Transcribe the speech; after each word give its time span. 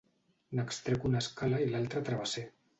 N'extrec 0.59 1.05
una 1.11 1.23
escala 1.25 1.63
i 1.67 1.71
l'altre 1.75 2.05
travesser. 2.11 2.49